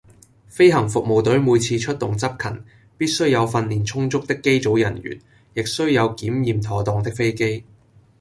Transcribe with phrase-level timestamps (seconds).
[0.47, 2.63] 飛行服務隊每次出動執勤，
[2.97, 5.21] 必須有訓練充足的機組人員，
[5.53, 7.63] 亦須有檢驗妥當的飛機。